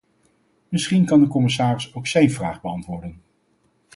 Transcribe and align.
Misschien 0.69 1.05
kan 1.05 1.21
de 1.21 1.27
commissaris 1.27 1.93
ook 1.95 2.07
zijn 2.07 2.31
vraag 2.31 2.61
beantwoorden. 2.61 3.21